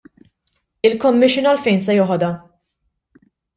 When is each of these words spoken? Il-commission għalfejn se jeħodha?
Il-commission 0.89 1.51
għalfejn 1.51 1.85
se 1.89 1.99
jeħodha? 2.01 2.33